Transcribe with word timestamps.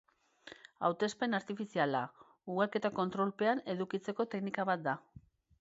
Hautespen 0.87 1.39
artifiziala, 1.39 2.01
ugalketa 2.55 2.93
kontrolpean 3.01 3.65
edukitzeko 3.75 4.29
teknika 4.35 4.71
bat 4.73 4.87
da. 4.91 5.01